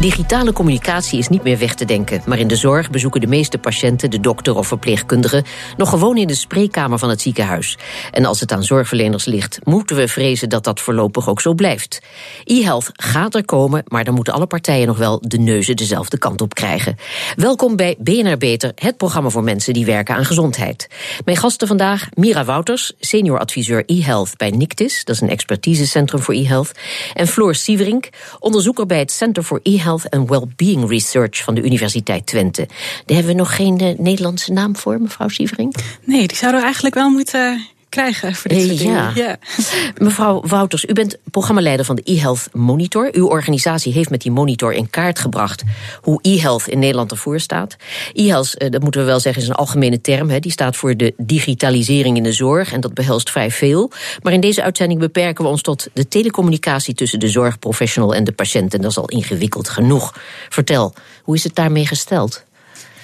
[0.00, 2.22] Digitale communicatie is niet meer weg te denken.
[2.26, 5.44] Maar in de zorg bezoeken de meeste patiënten de dokter of verpleegkundige
[5.76, 7.78] nog gewoon in de spreekkamer van het ziekenhuis.
[8.10, 12.02] En als het aan zorgverleners ligt, moeten we vrezen dat dat voorlopig ook zo blijft.
[12.44, 16.40] E-health gaat er komen, maar dan moeten alle partijen nog wel de neuzen dezelfde kant
[16.40, 16.96] op krijgen.
[17.36, 20.88] Welkom bij BNR Beter, het programma voor mensen die werken aan gezondheid.
[21.24, 26.34] Mijn gasten vandaag Mira Wouters, senior adviseur e-health bij NICTIS, dat is een expertisecentrum voor
[26.34, 26.72] e-health,
[27.14, 28.08] en Floor Sieverink,
[28.38, 32.66] onderzoeker bij het Center for e-health Health and Wellbeing Research van de Universiteit Twente.
[33.04, 35.74] Daar hebben we nog geen uh, Nederlandse naam voor, mevrouw Sievering?
[36.04, 39.12] Nee, die zouden we eigenlijk wel moeten krijgen voor dit soort ja.
[39.14, 39.36] ja.
[40.06, 43.08] Mevrouw Wouters, u bent programmaleider van de e-health monitor.
[43.12, 45.62] Uw organisatie heeft met die monitor in kaart gebracht
[46.00, 47.76] hoe e-health in Nederland ervoor staat.
[48.12, 50.30] E-health, eh, dat moeten we wel zeggen, is een algemene term.
[50.30, 50.38] Hè.
[50.38, 53.90] Die staat voor de digitalisering in de zorg en dat behelst vrij veel.
[54.22, 58.32] Maar in deze uitzending beperken we ons tot de telecommunicatie tussen de zorgprofessional en de
[58.32, 58.74] patiënt.
[58.74, 60.14] En dat is al ingewikkeld genoeg.
[60.48, 62.44] Vertel, hoe is het daarmee gesteld?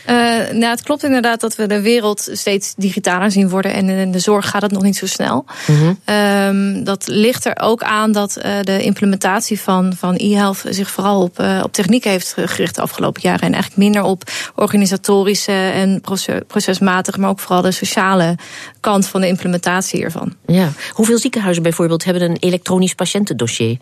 [0.06, 0.14] Uh,
[0.50, 3.72] nou, het klopt inderdaad dat we de wereld steeds digitaler zien worden.
[3.72, 5.44] En in de zorg gaat het nog niet zo snel.
[5.66, 6.84] Mm -hmm.
[6.84, 11.40] dat ligt er ook aan dat uh, de implementatie van, van e-health zich vooral op,
[11.40, 13.40] uh, op techniek heeft gericht de afgelopen jaren.
[13.40, 16.00] En eigenlijk minder op organisatorische en
[16.46, 18.36] procesmatige, maar ook vooral de sociale
[18.80, 20.34] kant van de implementatie hiervan.
[20.46, 20.68] Ja.
[20.90, 23.78] Hoeveel ziekenhuizen bijvoorbeeld hebben een elektronisch patiëntendossier?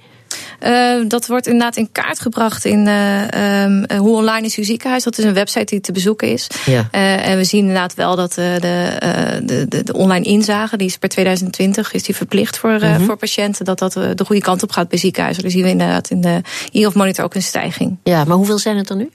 [0.63, 5.05] Uh, dat wordt inderdaad in kaart gebracht in uh, um, Hoe Online is Uw Ziekenhuis.
[5.05, 6.47] Dat is een website die te bezoeken is.
[6.67, 6.89] Ja.
[6.93, 10.97] Uh, en we zien inderdaad wel dat de, de, de, de, online inzage, die is
[10.97, 13.05] per 2020 is die verplicht voor, -hmm.
[13.05, 15.43] voor patiënten, dat dat de goede kant op gaat bij ziekenhuizen.
[15.43, 16.41] Daar zien we inderdaad in de
[16.73, 17.99] e-health monitor ook een stijging.
[18.05, 19.11] Ja, maar hoeveel zijn het er nu?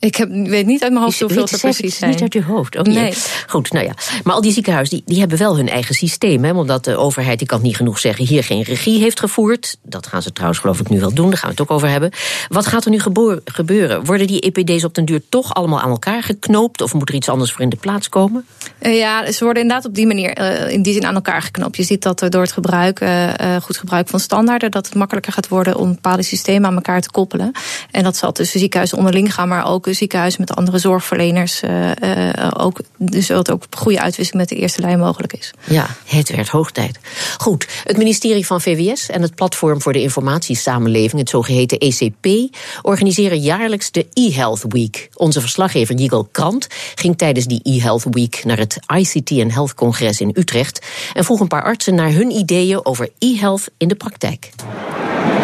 [0.00, 2.10] Ik heb, weet niet uit mijn hoofd hoeveel het precies zijn.
[2.10, 2.90] Niet uit je hoofd, oké.
[2.90, 3.14] Nee.
[3.46, 3.92] Goed, nou ja.
[4.22, 6.44] Maar al die ziekenhuizen die, die hebben wel hun eigen systeem.
[6.44, 9.76] Hè, omdat de overheid, ik kan niet genoeg zeggen, hier geen regie heeft gevoerd.
[9.82, 11.88] Dat gaan ze trouwens geloof ik nu wel doen, daar gaan we het ook over
[11.88, 12.10] hebben.
[12.48, 13.00] Wat gaat er nu
[13.44, 14.04] gebeuren?
[14.04, 16.80] Worden die EPD's op den duur toch allemaal aan elkaar geknoopt?
[16.80, 18.46] Of moet er iets anders voor in de plaats komen?
[18.82, 21.76] Uh, ja, ze worden inderdaad op die manier, uh, in die zin aan elkaar geknoopt.
[21.76, 25.32] Je ziet dat er door het gebruik, uh, goed gebruik van standaarden, dat het makkelijker
[25.32, 27.52] gaat worden om bepaalde systemen aan elkaar te koppelen.
[27.90, 31.62] En dat zal tussen ziekenhuizen onderling gaan, maar ook ziekenhuizen met andere zorgverleners.
[31.62, 35.52] Uh, uh, ook, dus dat ook goede uitwisseling met de eerste lijn mogelijk is.
[35.64, 36.98] Ja, het werd hoog tijd.
[37.38, 43.38] Goed, het ministerie van VWS en het Platform voor de Informatiesamenleving, het zogeheten ECP, organiseren
[43.38, 45.08] jaarlijks de e-Health Week.
[45.14, 50.20] Onze verslaggever Jigel Krant ging tijdens die e-Health Week naar het ICT en Health Congres
[50.20, 54.50] in Utrecht en vroeg een paar artsen naar hun ideeën over e-health in de praktijk.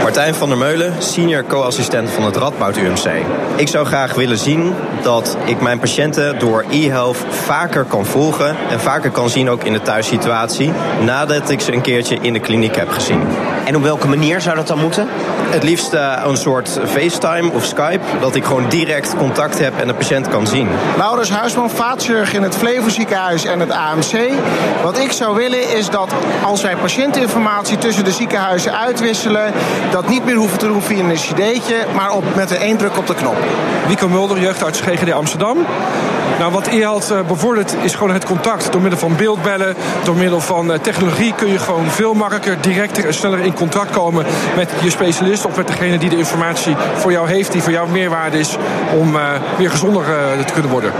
[0.02, 3.24] Martijn van der Meulen, senior co-assistent van het Radboud UMC.
[3.56, 8.80] Ik zou graag willen zien dat ik mijn patiënten door e-health vaker kan volgen en
[8.80, 10.72] vaker kan zien ook in de thuissituatie
[11.04, 13.20] nadat ik ze een keertje in de kliniek heb gezien.
[13.64, 15.08] En op welke manier zou dat dan moeten?
[15.54, 19.86] Het liefst uh, een soort FaceTime of Skype, dat ik gewoon direct contact heb en
[19.86, 20.68] de patiënt kan zien.
[20.96, 24.32] Laurens Huisman, vaatchirurg in het Flevoziekenhuis en het AMC.
[24.82, 26.12] Wat ik zou willen is dat
[26.44, 29.52] als wij patiëntinformatie tussen de ziekenhuizen uitwisselen,
[29.90, 32.98] dat niet meer hoeven te doen via een cd'tje, maar op, met een één druk
[32.98, 33.36] op de knop.
[33.86, 35.58] Wico Mulder, jeugdarts GGD Amsterdam.
[36.38, 38.72] Nou, wat e-health bevordert is gewoon het contact.
[38.72, 43.06] Door middel van beeldbellen, door middel van uh, technologie kun je gewoon veel makkelijker, directer
[43.06, 44.24] en sneller in contact komen
[44.56, 47.88] met je specialist of met degene die de informatie voor jou heeft, die voor jou
[47.88, 48.56] meerwaarde is
[48.98, 49.22] om uh,
[49.58, 50.04] weer gezonder
[50.46, 50.92] te kunnen worden.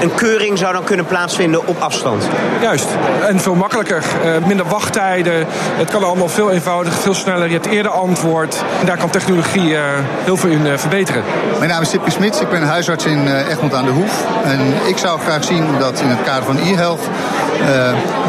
[0.00, 2.24] Een keuring zou dan kunnen plaatsvinden op afstand.
[2.60, 2.86] Juist,
[3.28, 4.04] en veel makkelijker.
[4.46, 5.46] minder wachttijden.
[5.76, 7.46] Het kan allemaal veel eenvoudiger, veel sneller.
[7.46, 8.62] Je hebt eerder antwoord.
[8.80, 9.76] En daar kan technologie
[10.24, 11.22] heel veel in verbeteren.
[11.58, 14.24] Mijn naam is Sipke Smits, ik ben huisarts in Egmond aan de Hoef.
[14.44, 17.00] En ik zou graag zien dat in het kader van e-health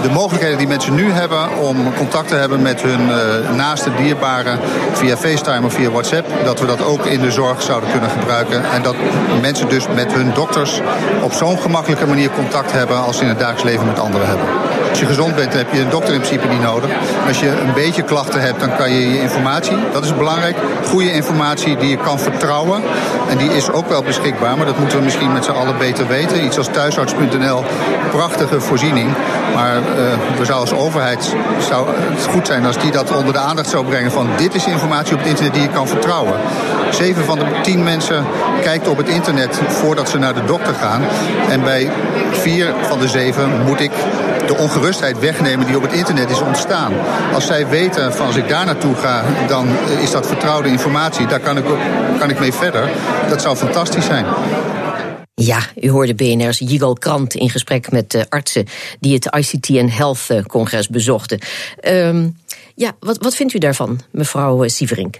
[0.01, 4.59] de mogelijkheden die mensen nu hebben om contact te hebben met hun uh, naaste dierbaren
[4.93, 8.63] via FaceTime of via WhatsApp, dat we dat ook in de zorg zouden kunnen gebruiken.
[8.73, 8.95] En dat
[9.41, 10.81] mensen dus met hun dokters
[11.21, 14.45] op zo'n gemakkelijke manier contact hebben als ze in het dagelijks leven met anderen hebben.
[14.89, 16.89] Als je gezond bent, heb je een dokter in principe niet nodig.
[17.27, 20.57] Als je een beetje klachten hebt, dan kan je je informatie, dat is belangrijk,
[20.89, 22.81] goede informatie die je kan vertrouwen.
[23.29, 26.07] En die is ook wel beschikbaar, maar dat moeten we misschien met z'n allen beter
[26.07, 26.45] weten.
[26.45, 27.63] Iets als thuisarts.nl,
[28.11, 29.09] prachtige voorziening.
[29.55, 29.81] Maar
[30.37, 31.35] we zou als overheid
[31.69, 34.65] zou het goed zijn als die dat onder de aandacht zou brengen van dit is
[34.65, 36.33] informatie op het internet die je kan vertrouwen.
[36.91, 38.25] Zeven van de tien mensen
[38.61, 41.01] kijkt op het internet voordat ze naar de dokter gaan.
[41.49, 41.91] En bij
[42.31, 43.91] vier van de zeven moet ik
[44.47, 46.93] de ongerustheid wegnemen die op het internet is ontstaan.
[47.33, 49.67] Als zij weten van als ik daar naartoe ga, dan
[50.01, 51.27] is dat vertrouwde informatie.
[51.27, 51.65] Daar kan ik,
[52.19, 52.89] kan ik mee verder.
[53.29, 54.25] Dat zou fantastisch zijn.
[55.35, 58.65] Ja, u hoorde BNR's Jigal Krant in gesprek met uh, artsen
[58.99, 61.39] die het ICT en Health congres bezochten.
[61.87, 62.37] Um,
[62.75, 65.19] ja, wat, wat vindt u daarvan, mevrouw Sieverink?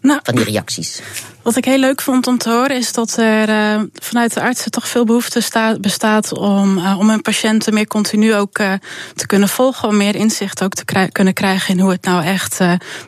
[0.00, 1.00] Nou, van die reacties?
[1.42, 4.70] Wat ik heel leuk vond om te horen is dat er uh, vanuit de artsen
[4.70, 8.72] toch veel behoefte staat, bestaat om, uh, om hun patiënten meer continu ook uh,
[9.14, 12.58] te kunnen volgen, om meer inzicht ook te kunnen krijgen in hoe het nou echt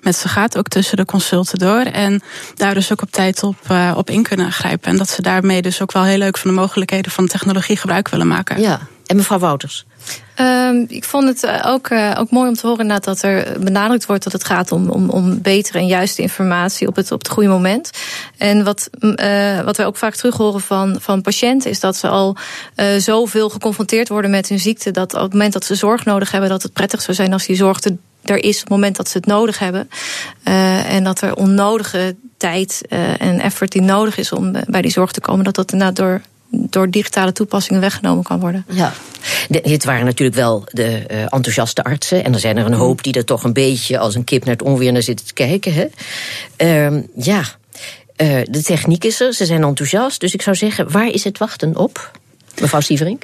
[0.01, 1.81] met ze gaat, ook tussen de consulten door.
[1.81, 2.23] En
[2.55, 3.57] daar dus ook op tijd op,
[3.97, 4.91] op in kunnen grijpen.
[4.91, 8.09] En dat ze daarmee dus ook wel heel leuk van de mogelijkheden van technologie gebruik
[8.09, 8.61] willen maken.
[8.61, 8.81] Ja,
[9.15, 9.85] mevrouw Wouters?
[10.41, 14.07] Um, ik vond het eh, ook, uh, ook mooi om te horen dat er benadrukt
[14.07, 17.29] wordt dat het gaat om, om, om betere en juiste informatie op het, op het
[17.29, 17.91] goede moment.
[18.37, 22.09] En wat, uh, wat we ook vaak terug horen van, van patiënten is dat ze
[22.09, 22.37] al
[22.77, 26.31] uh, zoveel geconfronteerd worden met hun ziekte dat op het moment dat ze zorg nodig
[26.31, 27.79] hebben, dat het prettig zou zijn als die zorg
[28.23, 29.89] er is op het moment dat ze het nodig hebben.
[30.87, 32.83] En dat er onnodige tijd
[33.19, 36.21] en effort die nodig is om bij die zorg te komen, dat dat inderdaad door
[36.53, 38.65] door digitale toepassingen weggenomen kan worden.
[38.69, 38.93] Ja,
[39.49, 42.25] dit waren natuurlijk wel de uh, enthousiaste artsen.
[42.25, 44.55] En er zijn er een hoop die er toch een beetje als een kip naar
[44.55, 45.73] het onweer naar zitten te kijken.
[45.75, 45.87] Hè?
[46.93, 47.41] Uh, ja,
[48.17, 50.21] uh, de techniek is er, ze zijn enthousiast.
[50.21, 52.19] Dus ik zou zeggen, waar is het wachten op?
[52.61, 53.23] Mevrouw Sieverink?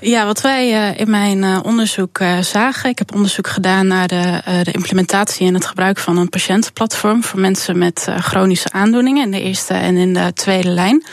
[0.00, 2.90] Ja, wat wij uh, in mijn onderzoek zagen.
[2.90, 7.40] Ik heb onderzoek gedaan naar de, de, implementatie en het gebruik van een patiëntenplatform voor
[7.40, 11.04] mensen met chronische aandoeningen in de eerste en in de tweede lijn.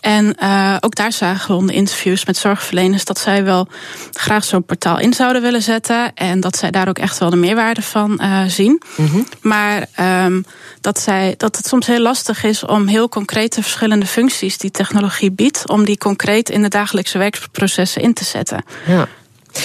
[0.00, 3.68] En uh, ook daar zagen we onder interviews met zorgverleners dat zij wel
[4.12, 6.14] graag zo'n portaal in zouden willen zetten.
[6.14, 8.82] En dat zij daar ook echt wel de meerwaarde van uh, zien.
[8.96, 9.26] Mm -hmm.
[9.40, 9.86] Maar
[10.24, 10.44] um,
[10.80, 15.32] dat, zij, dat het soms heel lastig is om heel concrete verschillende functies die technologie
[15.32, 18.64] biedt, om die concreet in de dagelijkse werkprocessen in te zetten.
[18.86, 19.08] Ja.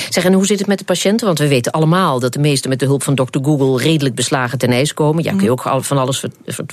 [0.09, 1.25] Zeg, en hoe zit het met de patiënten?
[1.25, 4.57] Want we weten allemaal dat de meesten met de hulp van dokter Google redelijk beslagen
[4.57, 5.23] ten ijs komen.
[5.23, 6.23] Ja, kun je ook van alles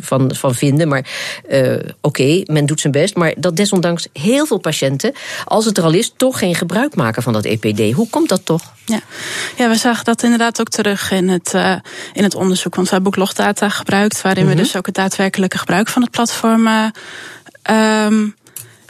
[0.02, 0.88] van, van vinden.
[0.88, 1.06] Maar
[1.48, 3.14] uh, oké, okay, men doet zijn best.
[3.14, 5.12] Maar dat desondanks heel veel patiënten,
[5.44, 7.94] als het er al is, toch geen gebruik maken van dat EPD.
[7.94, 8.62] Hoe komt dat toch?
[8.86, 9.00] Ja,
[9.56, 11.74] ja we zagen dat inderdaad ook terug in het, uh,
[12.12, 12.74] in het onderzoek.
[12.74, 16.10] Want we hebben ook logdata gebruikt, waarin we dus ook het daadwerkelijke gebruik van het
[16.10, 16.66] platform.
[16.66, 16.86] Uh,
[18.06, 18.34] um,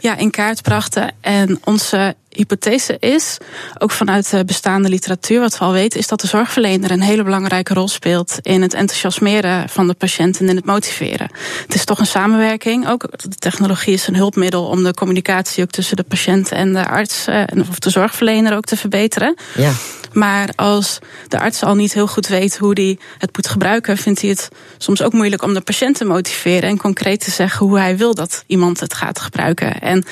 [0.03, 1.11] ja, in kaart brachten.
[1.21, 3.37] En onze hypothese is,
[3.77, 7.23] ook vanuit de bestaande literatuur, wat we al weten, is dat de zorgverlener een hele
[7.23, 11.29] belangrijke rol speelt in het enthousiasmeren van de patiënt en in het motiveren.
[11.61, 12.87] Het is toch een samenwerking.
[12.87, 16.87] Ook de technologie is een hulpmiddel om de communicatie ook tussen de patiënt en de
[16.87, 17.27] arts
[17.69, 19.35] of de zorgverlener ook te verbeteren.
[19.55, 19.71] Ja.
[20.13, 24.21] Maar als de arts al niet heel goed weet hoe hij het moet gebruiken, vindt
[24.21, 27.79] hij het soms ook moeilijk om de patiënt te motiveren en concreet te zeggen hoe
[27.79, 29.79] hij wil dat iemand het gaat gebruiken.
[29.79, 30.05] En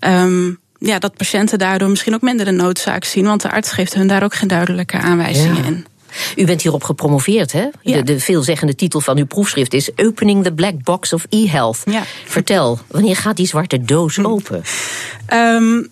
[0.00, 3.94] um, ja, dat patiënten daardoor misschien ook minder de noodzaak zien, want de arts geeft
[3.94, 5.64] hun daar ook geen duidelijke aanwijzingen ja.
[5.64, 5.86] in.
[6.36, 7.66] U bent hierop gepromoveerd, hè?
[7.82, 7.96] Ja.
[7.96, 11.82] De, de, veelzeggende titel van uw proefschrift is Opening the Black Box of e-health.
[11.84, 12.02] Ja.
[12.24, 14.62] Vertel, wanneer gaat die zwarte doos open?
[15.32, 15.90] Um,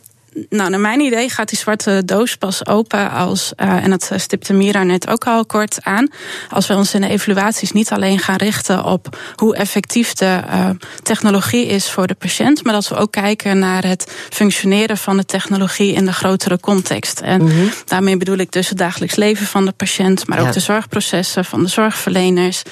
[0.49, 4.53] nou, naar mijn idee gaat die zwarte doos pas open als, uh, en dat stipte
[4.53, 6.09] Mira net ook al kort aan,
[6.51, 10.71] als we ons in de evaluaties niet alleen gaan richten op hoe effectief de uh,
[11.03, 15.25] technologie is voor de patiënt, maar dat we ook kijken naar het functioneren van de
[15.25, 17.21] technologie in de grotere context.
[17.21, 17.53] En Mhm.
[17.53, 17.73] mm -hmm.
[17.85, 21.63] daarmee bedoel ik dus het dagelijks leven van de patiënt, maar ook de zorgprocessen van
[21.63, 22.63] de zorgverleners.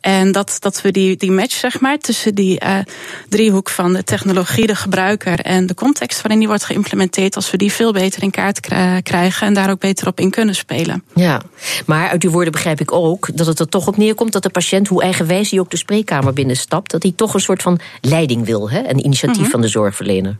[0.00, 2.78] En dat, dat we die, die match, zeg maar, tussen die uh,
[3.28, 7.02] driehoek van de technologie, de gebruiker en de context waarin die wordt geïmplementeerd,
[7.36, 10.30] als we die veel beter in kaart kri- krijgen en daar ook beter op in
[10.30, 11.04] kunnen spelen.
[11.14, 11.40] Ja,
[11.86, 14.50] maar uit uw woorden begrijp ik ook dat het er toch op neerkomt dat de
[14.50, 18.44] patiënt, hoe eigenwijs hij ook de spreekkamer binnenstapt, dat hij toch een soort van leiding
[18.46, 18.88] wil, hè?
[18.88, 19.50] een initiatief Mhm.
[19.50, 20.36] van de zorgverlener.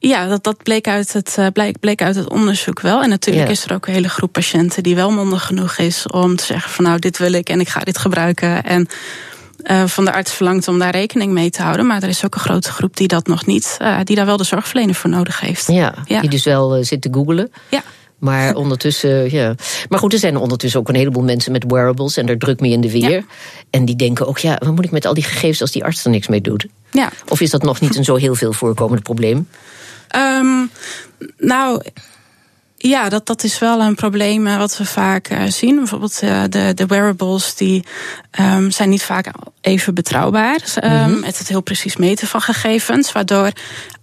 [0.00, 3.02] Ja, dat, dat bleek, uit het, uh, bleek, bleek uit het onderzoek wel.
[3.02, 3.52] En natuurlijk Ja.
[3.52, 6.70] is er ook een hele groep patiënten die wel mondig genoeg is om te zeggen
[6.70, 8.64] van nou, dit wil ik en ik ga dit gebruiken.
[8.64, 8.88] En
[9.62, 11.86] uh, van de arts verlangt om daar rekening mee te houden.
[11.86, 14.36] Maar er is ook een grote groep die dat nog niet, uh, die daar wel
[14.36, 15.66] de zorgverlener voor nodig heeft.
[15.66, 16.20] Ja, Ja.
[16.20, 17.52] die dus wel uh, zit te googelen.
[17.70, 17.82] Ja.
[18.18, 19.54] Maar ondertussen, ja.
[19.88, 22.70] Maar goed, er zijn ondertussen ook een heleboel mensen met wearables en er druk mee
[22.72, 23.10] in de weer.
[23.10, 23.22] Ja.
[23.70, 26.04] En die denken ook, ja, wat moet ik met al die gegevens als die arts
[26.04, 26.66] er niks mee doet?
[26.90, 27.10] Ja.
[27.28, 29.48] Of is dat nog niet een zo heel veel voorkomend probleem?
[30.16, 30.70] Um,
[31.38, 31.82] nou,
[32.80, 35.76] Ja, dat, dat is wel een probleem eh, wat we vaak uh, zien.
[35.76, 37.84] Bijvoorbeeld uh, de, de wearables die
[38.40, 39.30] um, zijn niet vaak
[39.60, 40.60] even betrouwbaar.
[40.84, 41.22] Um, mm -hmm.
[41.22, 43.12] Het het heel precies meten van gegevens.
[43.12, 43.50] Waardoor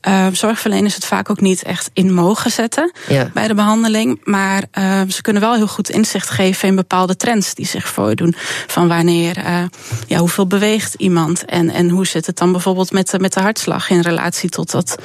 [0.07, 3.29] uh, zorgverleners het vaak ook niet echt in mogen zetten ja.
[3.33, 4.19] bij de behandeling.
[4.23, 8.35] Maar uh, ze kunnen wel heel goed inzicht geven in bepaalde trends die zich voordoen.
[8.67, 9.63] Van wanneer, uh,
[10.07, 13.39] ja, hoeveel beweegt iemand en, en hoe zit het dan bijvoorbeeld met de, met de
[13.39, 14.95] hartslag in relatie tot dat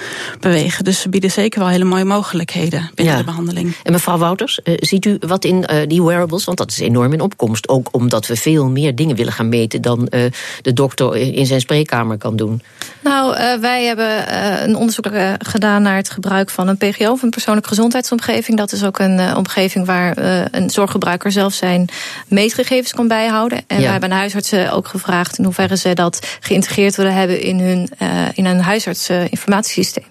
[0.41, 0.85] bewegen.
[0.85, 3.21] Dus ze bieden zeker wel hele mooie mogelijkheden binnen ja.
[3.21, 3.77] de behandeling.
[3.83, 7.69] En mevrouw Wouters, ziet u wat in die wearables, want dat is enorm in opkomst.
[7.69, 10.05] Ook omdat we veel meer dingen willen gaan meten dan
[10.63, 12.63] de dokter in zijn spreekkamer kan doen.
[13.01, 14.89] Nou, wij hebben een onderzoek
[15.39, 18.57] gedaan naar het gebruik van een PGO, of een persoonlijke gezondheidsomgeving.
[18.57, 21.89] Dat is ook een uh, omgeving waar uh, een zorggebruiker zelf zijn
[22.29, 23.59] meetgegevens kan bijhouden.
[23.67, 23.83] En ja.
[23.83, 27.89] wij hebben huisartsen ook gevraagd in hoeverre ze dat geïntegreerd willen hebben in hun
[28.35, 30.05] in een huisartsinformatiesysteem.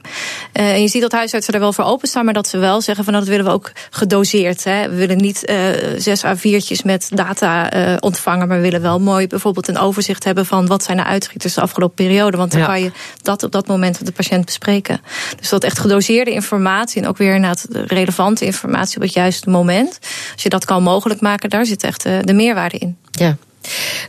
[0.51, 3.13] en je ziet dat huisartsen er wel voor openstaan, maar dat ze wel zeggen van
[3.13, 4.63] nou, dat willen we ook gedoseerd.
[4.63, 4.89] Hè.
[4.89, 5.53] We willen niet
[5.97, 7.69] zes A4'tjes met data
[7.99, 11.53] ontvangen, maar we willen wel mooi bijvoorbeeld een overzicht hebben van wat zijn de uitschieters
[11.53, 12.37] de afgelopen periode.
[12.37, 12.65] Want dan ja.
[12.65, 14.45] kan je dat op dat moment met de patiënt
[15.39, 19.99] Dus dat echt gedoseerde informatie en ook weer inderdaad relevante informatie op het juiste moment.
[20.33, 22.97] Als je dat kan mogelijk maken, daar zit echt de meerwaarde in.
[23.11, 23.37] Ja.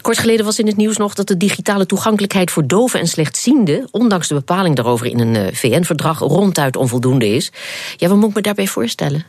[0.00, 3.88] Kort geleden was in het nieuws nog dat de digitale toegankelijkheid voor doven en slechtzienden,
[3.90, 7.52] ondanks de bepaling daarover in een VN-verdrag, ronduit onvoldoende is.
[7.97, 9.25] Ja, wat moet ik me daarbij voorstellen?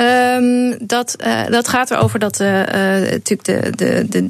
[0.00, 4.26] Um, dat, uh, dat gaat erover dat uh, natuurlijk de, de, de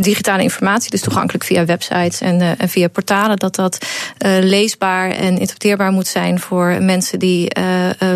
[0.00, 3.78] digitale informatie, dus toegankelijk via websites en, uh, en via portalen, dat dat
[4.40, 7.50] leesbaar en interpreteerbaar moet zijn voor mensen die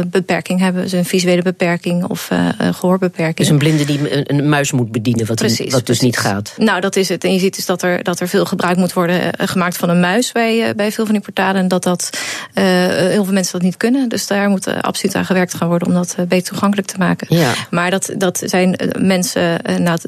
[0.06, 3.36] beperking hebben, dus een visuele beperking of gehoorbeperking.
[3.36, 6.54] Dus een blinde die een, een muis moet bedienen, wat, precies, wat dus niet gaat.
[6.56, 7.24] Nou, dat is het.
[7.24, 10.00] En je ziet dus dat er, dat er veel gebruik moet worden gemaakt van een
[10.00, 11.60] muis bij, bij veel van die portalen.
[11.60, 12.10] En dat, dat
[12.52, 14.08] heel veel mensen dat niet kunnen.
[14.08, 17.36] Dus daar moet absoluut aan gewerkt gaan worden om dat beter toegankelijk te maken.
[17.36, 17.52] Ja.
[17.70, 19.98] Maar dat, dat zijn mensen, nou,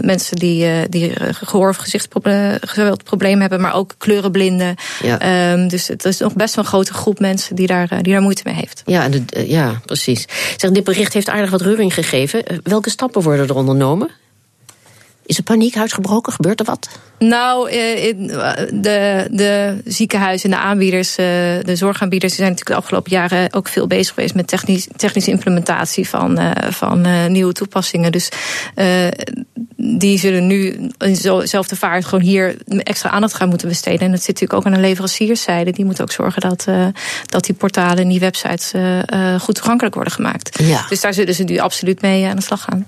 [0.00, 4.74] mensen die, die gehoor- of gezichtsproblemen hebben, maar ook kleurenblinden.
[5.02, 5.52] Ja.
[5.52, 8.22] Um, dus het is nog best wel een grote groep mensen die daar, die daar
[8.22, 8.82] moeite mee heeft.
[8.84, 10.26] Ja, de, ja precies.
[10.56, 12.42] Zeg, dit bericht heeft aardig wat reuring gegeven.
[12.62, 14.10] Welke stappen worden er ondernomen?
[15.26, 16.32] Is er paniek uitgebroken?
[16.32, 16.88] Gebeurt er wat?
[17.18, 23.68] Nou, de, de ziekenhuizen en de aanbieders, de zorgaanbieders, zijn natuurlijk de afgelopen jaren ook
[23.68, 28.12] veel bezig geweest met technisch, technische implementatie van, van nieuwe toepassingen.
[28.12, 28.28] Dus
[29.76, 34.00] die zullen nu in dezelfde vaart gewoon hier extra aandacht gaan moeten besteden.
[34.00, 35.72] En dat zit natuurlijk ook aan de leverancierszijde.
[35.72, 36.66] Die moeten ook zorgen dat,
[37.26, 38.72] dat die portalen en die websites
[39.38, 40.58] goed toegankelijk worden gemaakt.
[40.62, 40.86] Ja.
[40.88, 42.86] Dus daar zullen ze nu absoluut mee aan de slag gaan.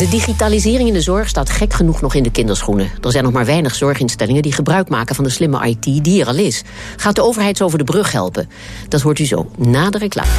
[0.00, 2.90] De digitalisering in de zorg staat gek genoeg nog in de kinderschoenen.
[3.02, 6.26] Er zijn nog maar weinig zorginstellingen die gebruik maken van de slimme IT die er
[6.26, 6.62] al is.
[6.96, 8.48] Gaat de overheid over de brug helpen?
[8.88, 10.30] Dat hoort u zo na de reclame.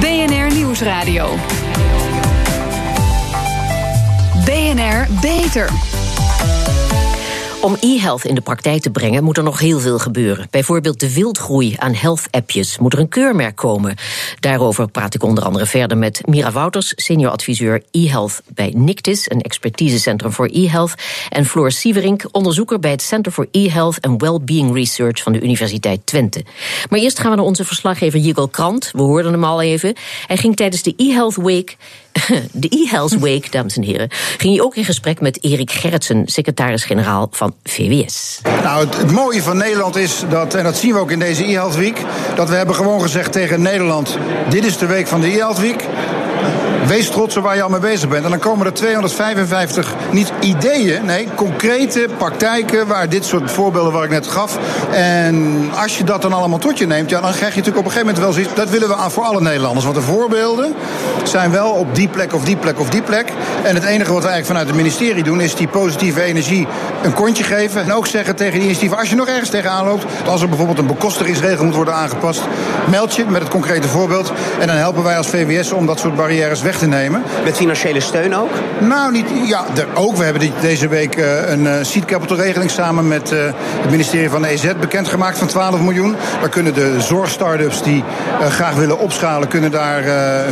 [0.00, 1.28] BNR Nieuwsradio.
[4.44, 5.70] BNR Beter.
[7.60, 10.46] Om e-health in de praktijk te brengen moet er nog heel veel gebeuren.
[10.50, 12.78] Bijvoorbeeld de wildgroei aan health-appjes.
[12.78, 13.96] Moet er een keurmerk komen?
[14.40, 19.40] Daarover praat ik onder andere verder met Mira Wouters, senior adviseur e-health bij NICTIS, een
[19.40, 20.94] expertisecentrum voor e-health.
[21.28, 26.00] En Floor Sieverink, onderzoeker bij het Center for E-Health and Wellbeing Research van de Universiteit
[26.04, 26.44] Twente.
[26.90, 28.90] Maar eerst gaan we naar onze verslaggever Jigel Krant.
[28.92, 29.94] We hoorden hem al even.
[30.26, 31.76] Hij ging tijdens de e-health week
[32.52, 37.28] de e-Health Week, dames en heren, ging hij ook in gesprek met Erik Gerritsen, secretaris-generaal
[37.30, 38.40] van VWS.
[38.62, 41.44] Nou, het, het, mooie van Nederland is dat, en dat zien we ook in deze
[41.44, 42.02] e-Health Week,
[42.34, 45.84] dat we hebben gewoon gezegd tegen Nederland: dit is de week van de e-Health Week.
[46.88, 48.24] Wees trots op waar je al mee bezig bent.
[48.24, 54.04] En dan komen er 255, niet ideeën, nee, concrete praktijken waar dit soort voorbeelden waar
[54.04, 54.58] ik net gaf.
[54.90, 57.84] En als je dat dan allemaal tot je neemt, ja, dan krijg je natuurlijk op
[57.84, 58.54] een gegeven moment wel zoiets.
[58.54, 59.84] Dat willen we aan voor alle Nederlanders.
[59.84, 60.74] Want de voorbeelden
[61.22, 63.32] zijn wel op die plek of die plek of die plek.
[63.62, 66.66] En het enige wat we eigenlijk vanuit het ministerie doen, is die positieve energie
[67.02, 67.82] een kontje geven.
[67.82, 70.78] En ook zeggen tegen die initiatieven, als je nog ergens tegenaan loopt, als er bijvoorbeeld
[70.78, 72.42] een bekostigingsregel moet worden aangepast,
[72.90, 74.32] meld je met het concrete voorbeeld.
[74.60, 77.22] En dan helpen wij als VWS om dat soort barrières weg te nemen.
[77.44, 78.50] Met financiële steun ook?
[78.78, 80.16] Nou, niet, ja, er, ook.
[80.16, 84.30] We hebben deze week uh, een uh, seed capital regeling samen met uh, het ministerie
[84.30, 86.16] van de EZ bekendgemaakt van 12 miljoen.
[86.40, 88.04] Daar kunnen de zorgstartups die
[88.48, 90.02] graag willen opschalen, kunnen daar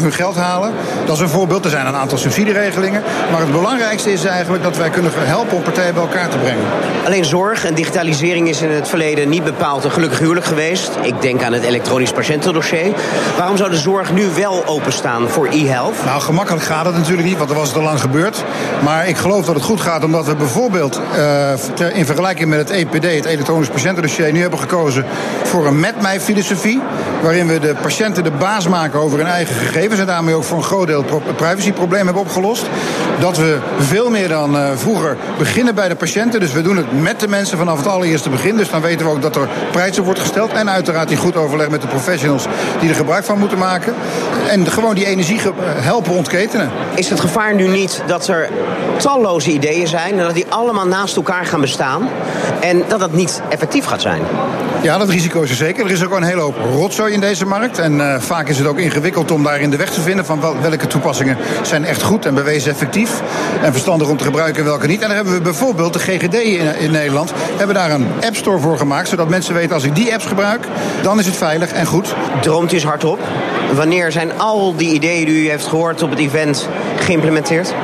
[0.00, 0.72] hun geld halen.
[1.06, 1.64] Dat is een voorbeeld.
[1.64, 3.02] Er zijn een aantal subsidieregelingen.
[3.30, 6.64] Maar het belangrijkste is eigenlijk dat wij kunnen helpen om partijen bij elkaar te brengen.
[7.06, 10.90] Alleen zorg en digitalisering is in het verleden niet bepaald een gelukkig huwelijk geweest.
[11.02, 12.94] Ik denk aan het elektronisch patiëntendossier.
[13.36, 16.04] Waarom zou de zorg nu wel openstaan voor e-health?
[16.04, 18.44] Nou, gemakkelijk gaat het natuurlijk niet, want er was het al lang gebeurd.
[18.84, 21.52] Maar ik geloof dat het goed gaat omdat we bijvoorbeeld uh,
[21.92, 25.04] in vergelijking met het EPD, het elektronisch patiëntendossier, nu hebben gekozen
[25.42, 26.80] voor een met mij filosofie.
[27.22, 30.56] Waarin we de patiënten de baas maken over hun eigen gegevens en daarmee ook voor
[30.56, 32.66] een groot deel het privacyprobleem hebben opgelost.
[33.18, 36.40] Dat we veel meer dan uh, vroeger beginnen bij de patiënten.
[36.40, 38.56] Dus we doen het met de mensen vanaf het allereerste begin.
[38.56, 40.52] Dus dan weten we ook dat er prijzen wordt gesteld.
[40.52, 42.46] En uiteraard in goed overleg met de professionals
[42.80, 43.94] die er gebruik van moeten maken.
[44.48, 46.70] En gewoon die energie helpen ontketenen.
[46.94, 48.48] Is het gevaar nu niet dat er
[48.96, 52.08] talloze ideeën zijn en dat die allemaal naast elkaar gaan bestaan
[52.60, 54.22] en dat dat niet effectief gaat zijn?
[54.82, 55.84] Ja, dat risico is er zeker.
[55.84, 57.78] Er is ook een hele hoop rotzooi in deze markt.
[57.78, 60.86] En uh, vaak is het ook ingewikkeld om daarin de weg te vinden van welke
[60.86, 63.22] toepassingen zijn echt goed en bewezen effectief.
[63.62, 65.00] En verstandig om te gebruiken en welke niet.
[65.00, 67.32] En daar hebben we bijvoorbeeld de GGD in, in Nederland.
[67.56, 69.08] Hebben daar een app store voor gemaakt.
[69.08, 70.66] Zodat mensen weten als ik die apps gebruik,
[71.02, 72.14] dan is het veilig en goed.
[72.40, 73.18] Droomt u eens hardop.
[73.74, 77.74] Wanneer zijn al die ideeën die u heeft gehoord op het event geïmplementeerd?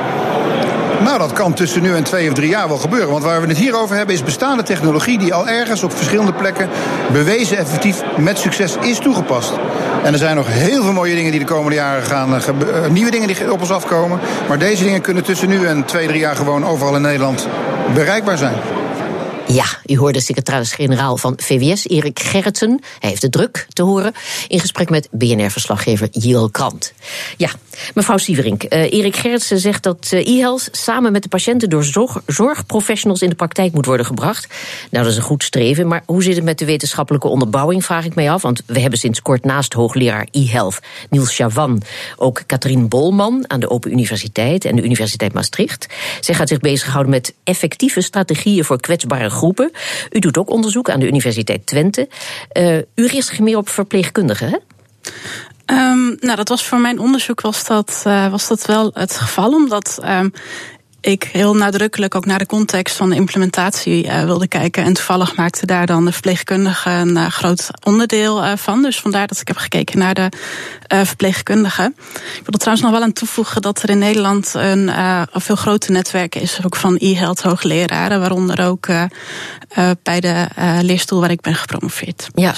[1.03, 3.09] Nou, dat kan tussen nu en twee of drie jaar wel gebeuren.
[3.09, 6.33] Want waar we het hier over hebben is bestaande technologie die al ergens op verschillende
[6.33, 6.69] plekken
[7.11, 9.53] bewezen effectief met succes is toegepast.
[10.03, 13.11] En er zijn nog heel veel mooie dingen die de komende jaren gaan, uh, nieuwe
[13.11, 14.19] dingen die op ons afkomen.
[14.47, 17.47] Maar deze dingen kunnen tussen nu en twee, drie jaar gewoon overal in Nederland
[17.93, 18.55] bereikbaar zijn.
[19.53, 22.79] Ja, u hoorde secretaris-generaal van VWS, Erik Gerritsen.
[22.99, 24.13] Hij heeft de druk te horen.
[24.47, 26.93] In gesprek met BNR-verslaggever Jiel Krant.
[27.37, 27.49] Ja,
[27.93, 28.63] mevrouw Sieverink.
[28.63, 33.29] Uh, Erik Gerritsen zegt dat uh, e-health samen met de patiënten door zorg, zorgprofessionals in
[33.29, 34.47] de praktijk moet worden gebracht.
[34.91, 35.87] Nou, dat is een goed streven.
[35.87, 38.41] Maar hoe zit het met de wetenschappelijke onderbouwing, vraag ik mij af.
[38.41, 40.79] Want we hebben sinds kort naast hoogleraar e-health
[41.09, 41.81] Niels Chavan
[42.15, 45.87] ook Katrien Bolman aan de Open Universiteit en de Universiteit Maastricht.
[46.19, 49.41] Zij gaat zich bezighouden met effectieve strategieën voor kwetsbare groepen.
[50.09, 52.07] U doet ook onderzoek aan de Universiteit Twente.
[52.57, 54.57] Uh, u richt zich meer op verpleegkundigen, hè?
[55.65, 59.53] Um, nou, dat was voor mijn onderzoek was dat, uh, was dat wel het geval,
[59.53, 60.31] omdat um,
[61.05, 64.83] ik heel nadrukkelijk ook naar de context van de implementatie uh, wilde kijken.
[64.83, 68.81] En toevallig maakte daar dan de verpleegkundige een uh, groot onderdeel uh, van.
[68.81, 70.29] Dus vandaar dat ik heb gekeken naar de
[70.87, 71.95] verpleegkundigen.
[72.13, 74.91] Ik wil er trouwens nog wel aan toevoegen dat er in Nederland een,
[75.31, 78.87] veel groter netwerk is, ook van e-health hoogleraren, waaronder ook
[80.03, 80.47] bij de
[80.81, 82.27] leerstoel waar ik ben gepromoveerd.
[82.33, 82.53] Ja.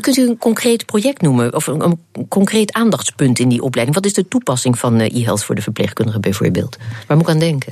[0.00, 3.96] Kunt u een concreet project noemen, of een, een, concreet aandachtspunt in die opleiding?
[3.96, 6.76] Wat is de toepassing van e-health voor de verpleegkundigen bijvoorbeeld?
[7.06, 7.67] Waar moet ik aan denken?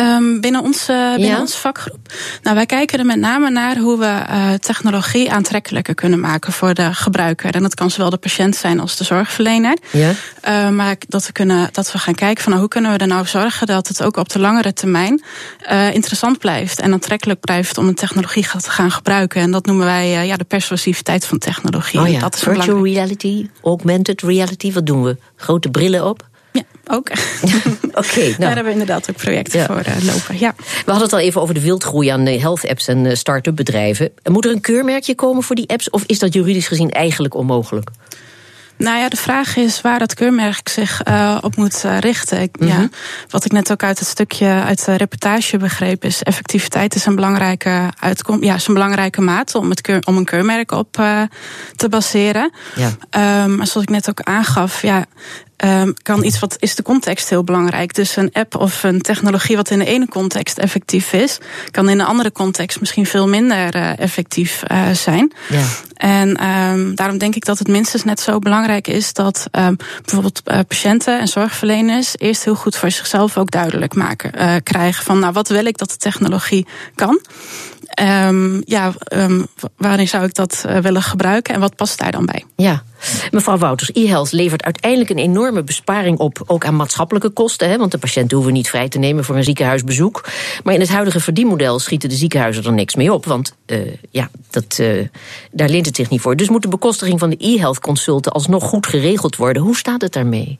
[0.00, 1.40] Um, binnen, onze, binnen ja.
[1.40, 2.12] onze vakgroep.
[2.42, 6.74] Nou, wij kijken er met name naar hoe we uh, technologie aantrekkelijker kunnen maken voor
[6.74, 7.54] de gebruiker.
[7.54, 9.76] En dat kan zowel de patiënt zijn als de zorgverlener.
[9.90, 10.10] Ja.
[10.48, 13.06] Uh, maar dat we, kunnen, dat we gaan kijken van nou, hoe kunnen we er
[13.06, 15.22] nou zorgen dat het ook op de langere termijn
[15.70, 19.40] uh, interessant blijft en aantrekkelijk blijft om een technologie te gaan gebruiken.
[19.40, 22.00] En dat noemen wij ja, de persuasiviteit van technologie.
[22.00, 22.18] Oh ja.
[22.18, 25.16] dat is Virtual reality, augmented reality, wat doen we?
[25.36, 26.27] Grote brillen op?
[26.52, 27.10] Ja, ook.
[27.10, 28.36] Oké, okay, nou.
[28.38, 29.66] Daar hebben we inderdaad ook projecten ja.
[29.66, 30.38] voor uh, lopen.
[30.38, 30.54] Ja.
[30.56, 34.10] We hadden het al even over de wildgroei aan health apps en start-up bedrijven.
[34.24, 37.90] Moet er een keurmerkje komen voor die apps of is dat juridisch gezien eigenlijk onmogelijk?
[38.78, 42.40] Nou ja, de vraag is waar dat keurmerk zich uh, op moet richten.
[42.40, 42.80] Ik, mm -hmm.
[42.80, 42.88] ja,
[43.28, 47.14] wat ik net ook uit het stukje uit de reportage begreep, is effectiviteit is een
[47.14, 51.22] belangrijke uitkom, ja, is een belangrijke maat om, het keur, om een keurmerk op uh,
[51.76, 52.52] te baseren.
[52.74, 53.42] Ja.
[53.44, 55.04] Um, maar zoals ik net ook aangaf, ja,
[55.64, 57.94] Um, kan iets wat is de context heel belangrijk.
[57.94, 61.38] Dus een app of een technologie wat in de ene context effectief is,
[61.70, 65.32] kan in een andere context misschien veel minder uh, effectief uh, zijn.
[65.48, 65.64] Ja.
[65.94, 70.42] En um, daarom denk ik dat het minstens net zo belangrijk is dat um, bijvoorbeeld
[70.44, 75.32] uh, patiënten en zorgverleners eerst heel goed voor zichzelf ook duidelijk maken, krijgen van nou
[75.32, 77.20] wat wil ik dat de technologie kan.
[78.02, 79.46] Um, ja, um,
[80.06, 82.44] zou ik dat uh, willen gebruiken en wat past daar dan bij?
[82.56, 82.82] Ja,
[83.30, 87.68] mevrouw Wouters, e-health levert uiteindelijk een enorme besparing op, ook aan maatschappelijke kosten.
[87.68, 90.28] Hè, want de patiënten hoeven niet vrij te nemen voor een ziekenhuisbezoek.
[90.64, 93.78] Maar in het huidige verdienmodel schieten de ziekenhuizen er niks mee op, want uh,
[94.10, 95.06] ja, dat, uh,
[95.52, 96.36] daar leent het zich niet voor.
[96.36, 99.62] Dus moet de bekostiging van de e-health consulten alsnog goed geregeld worden.
[99.62, 100.58] Hoe staat het daarmee?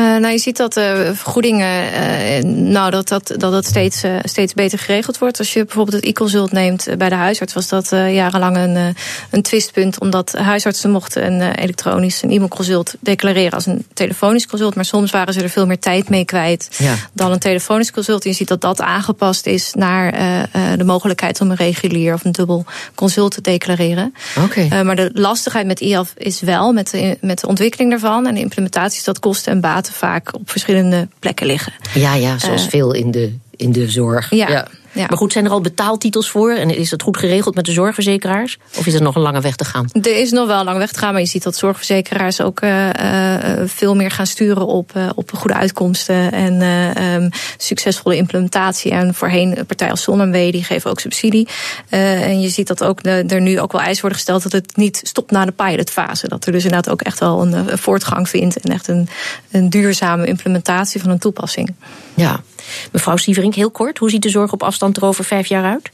[0.00, 4.02] Uh, nou, je ziet dat de uh, vergoedingen, uh, nou, dat dat, dat, dat steeds,
[4.22, 5.38] steeds beter geregeld wordt.
[5.38, 8.96] Als je bijvoorbeeld het e-consult neemt bij de huisarts, was dat jarenlang een,
[9.30, 10.00] een twistpunt.
[10.00, 14.74] Omdat huisartsen mochten een elektronisch, een e-mailconsult declareren als een telefonisch consult.
[14.74, 16.94] Maar soms waren ze er veel meer tijd mee kwijt ja.
[17.12, 18.24] dan een telefonisch consult.
[18.24, 20.12] Je ziet dat dat aangepast is naar
[20.76, 24.14] de mogelijkheid om een regulier of een dubbel consult te declareren.
[24.44, 24.82] Okay.
[24.82, 28.40] maar de lastigheid met e-health is wel met de, met de ontwikkeling daarvan en de
[28.40, 31.72] implementatie is dat kosten en baten vaak op verschillende plekken liggen.
[31.94, 34.30] Ja, ja zoals uh, veel in de, in de zorg.
[34.30, 34.48] Ja.
[34.48, 34.68] ja.
[34.96, 36.50] Maar goed, zijn er al betaaltitels voor?
[36.50, 38.58] En is het goed geregeld met de zorgverzekeraars?
[38.78, 39.88] Of is er nog een lange weg te gaan?
[39.92, 42.60] Er is nog wel een lange weg te gaan, maar je ziet dat zorgverzekeraars ook
[42.60, 46.62] uh, uh, veel meer gaan sturen op, uh, op goede uitkomsten en
[47.02, 48.90] um, succesvolle implementatie.
[48.90, 51.48] En voorheen een partij als ZonMW, die geven ook subsidie.
[51.88, 54.76] en je ziet dat ook de, er nu ook wel eisen worden gesteld dat het
[54.76, 56.28] niet stopt na de pilotfase.
[56.28, 59.08] Dat er dus inderdaad ook echt wel een, een voortgang vindt en echt een,
[59.50, 61.74] een duurzame implementatie van een toepassing.
[62.14, 62.40] Ja,
[62.92, 65.90] mevrouw Sieverink, heel kort, hoe ziet de zorg op afstand er over vijf jaar uit?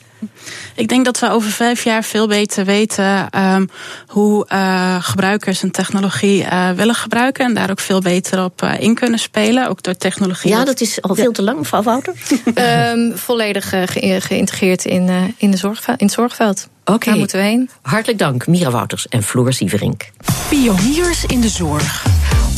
[0.74, 3.68] Ik denk dat we over vijf jaar veel beter weten um,
[4.06, 7.44] hoe uh, gebruikers een technologie uh, willen gebruiken.
[7.44, 9.68] En daar ook veel beter op uh, in kunnen spelen.
[9.68, 10.50] Ook door technologie.
[10.50, 12.14] Ja, dat is al veel te lang, mevrouw Wouter.
[12.54, 16.68] um, volledig ge geïntegreerd in, in, de zorg, in het zorgveld.
[16.80, 16.92] Oké.
[16.92, 17.08] Okay.
[17.08, 17.70] Daar moeten we heen.
[17.82, 20.10] Hartelijk dank, Mira Wouters en Floor Sieverink.
[20.48, 22.04] Pioniers in de zorg.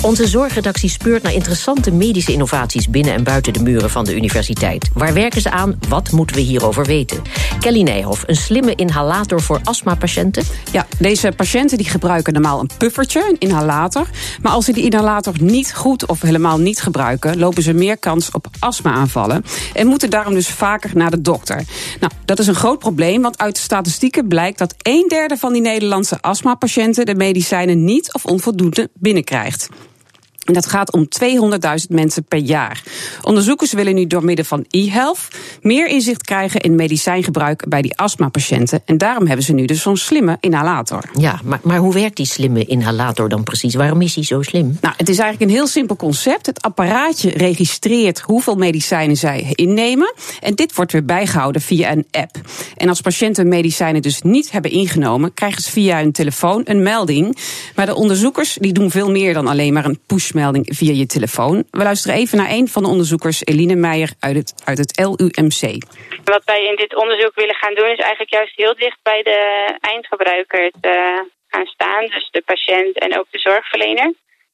[0.05, 4.91] Onze zorgredactie speurt naar interessante medische innovaties binnen en buiten de muren van de universiteit.
[4.95, 5.79] Waar werken ze aan?
[5.89, 7.23] Wat moeten we hierover weten?
[7.61, 10.45] Kelly Nijhoff, een slimme inhalator voor astmapatiënten?
[10.73, 14.07] Ja, deze patiënten die gebruiken normaal een puffertje, een inhalator.
[14.43, 18.31] Maar als ze die inhalator niet goed of helemaal niet gebruiken, lopen ze meer kans
[18.31, 19.45] op astma-aanvallen.
[19.75, 21.65] En moeten daarom dus vaker naar de dokter.
[22.01, 25.53] Nou, dat is een groot probleem, want uit de statistieken blijkt dat een derde van
[25.53, 29.69] die Nederlandse astmapatiënten de medicijnen niet of onvoldoende binnenkrijgt.
[30.45, 32.83] En dat gaat om 200.000 mensen per jaar.
[33.23, 35.29] Onderzoekers willen nu door middel van e-health
[35.63, 38.83] meer inzicht krijgen in medicijngebruik bij die astmapatiënten.
[38.85, 41.11] En daarom hebben ze nu dus zo'n slimme inhalator.
[41.19, 43.75] Ja, maar, maar hoe werkt die slimme inhalator dan precies?
[43.75, 44.79] Waarom is die zo slim?
[44.81, 46.47] Nou, het is eigenlijk een heel simpel concept.
[46.47, 50.15] Het apparaatje registreert hoeveel medicijnen zij innemen.
[50.41, 52.37] En dit wordt weer bijgehouden via een app.
[52.77, 57.39] En als patiënten medicijnen dus niet hebben ingenomen, krijgen ze via hun telefoon een melding.
[57.75, 61.07] Maar de onderzoekers die doen veel meer dan alleen maar een push melding via je
[61.07, 61.65] telefoon.
[61.71, 65.63] We luisteren even naar een van de onderzoekers, Eline Meijer uit het, uit het LUMC.
[66.25, 69.41] Wat wij in dit onderzoek willen gaan doen, is eigenlijk juist heel dicht bij de
[69.81, 72.07] eindgebruiker te gaan staan.
[72.07, 74.13] Dus de patiënt en ook de zorgverlener.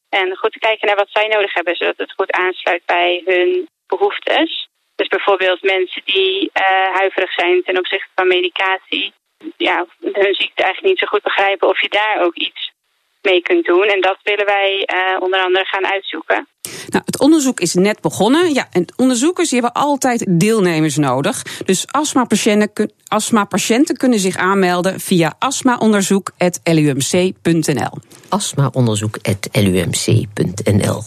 [0.09, 3.67] En goed te kijken naar wat zij nodig hebben, zodat het goed aansluit bij hun
[3.87, 4.69] behoeftes.
[4.95, 9.13] Dus bijvoorbeeld mensen die uh, huiverig zijn ten opzichte van medicatie.
[9.57, 12.71] Ja, hun ziekte eigenlijk niet zo goed begrijpen of je daar ook iets
[13.21, 13.83] mee kunt doen.
[13.83, 16.47] En dat willen wij uh, onder andere gaan uitzoeken.
[16.87, 18.53] Nou, het onderzoek is net begonnen.
[18.53, 21.43] Ja, en onderzoekers die hebben altijd deelnemers nodig.
[21.65, 27.97] Dus astmapatiënten, astmapatiënten kunnen zich aanmelden via astmaonderzoek.lumc.nl.
[28.29, 31.01] Astmaonderzoek.lumc.nl.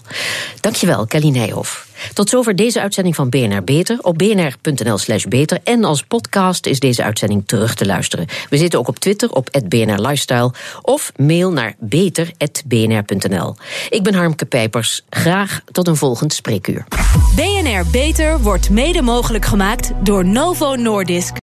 [0.60, 1.93] Dankjewel, Kelly Nijhoff.
[2.12, 3.98] Tot zover deze uitzending van BNR Beter.
[4.00, 5.58] Op bnr.nl slash beter.
[5.64, 8.26] En als podcast is deze uitzending terug te luisteren.
[8.50, 10.52] We zitten ook op Twitter op BNR Lifestyle.
[10.82, 13.56] Of mail naar beter.bnr.nl.
[13.88, 15.02] Ik ben Harmke Pijpers.
[15.10, 16.84] Graag tot een volgend spreekuur.
[17.34, 21.32] BNR Beter wordt mede mogelijk gemaakt door Novo Nordisk.